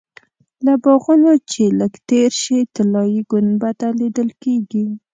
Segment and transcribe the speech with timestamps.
[0.65, 4.85] له باغونو چې لږ تېر شې طلایي ګنبده لیدل کېږي.